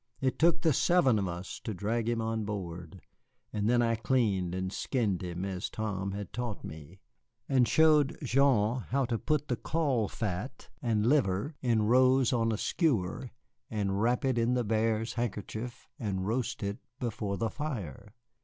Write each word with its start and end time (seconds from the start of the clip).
It 0.19 0.39
took 0.39 0.63
the 0.63 0.73
seven 0.73 1.19
of 1.19 1.27
us 1.27 1.59
to 1.63 1.75
drag 1.75 2.09
him 2.09 2.21
on 2.21 2.43
board, 2.43 3.01
and 3.53 3.69
then 3.69 3.83
I 3.83 3.93
cleaned 3.93 4.55
and 4.55 4.73
skinned 4.73 5.21
him 5.21 5.45
as 5.45 5.69
Tom 5.69 6.13
had 6.13 6.33
taught 6.33 6.63
me, 6.63 7.01
and 7.47 7.67
showed 7.67 8.17
Jean 8.23 8.79
how 8.89 9.05
to 9.05 9.19
put 9.19 9.47
the 9.47 9.55
caul 9.57 10.07
fat 10.07 10.69
and 10.81 11.05
liver 11.05 11.55
in 11.61 11.83
rows 11.83 12.33
on 12.33 12.51
a 12.51 12.57
skewer 12.57 13.29
and 13.69 14.01
wrap 14.01 14.25
it 14.25 14.39
in 14.39 14.55
the 14.55 14.63
bear's 14.63 15.13
handkerchief 15.13 15.87
and 15.99 16.25
roast 16.25 16.63
it 16.63 16.79
before 16.99 17.37
the 17.37 17.51
fire. 17.51 18.15